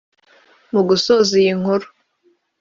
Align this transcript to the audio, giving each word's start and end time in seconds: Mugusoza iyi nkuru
Mugusoza 0.71 1.33
iyi 1.41 1.53
nkuru 1.59 1.87